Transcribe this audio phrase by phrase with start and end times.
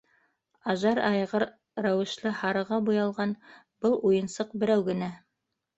[0.71, 1.45] Ажар айғыр
[1.87, 3.39] рәүешле һарыға буялған
[3.85, 5.17] был уйынсыҡ берәү генә.